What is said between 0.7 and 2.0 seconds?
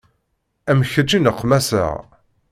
kečč i nneqmaseɣ.